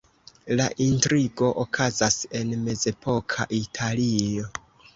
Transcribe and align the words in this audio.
La 0.59 0.63
intrigo 0.85 1.49
okazas 1.65 2.17
en 2.41 2.57
mezepoka 2.65 3.49
Italio. 3.63 4.53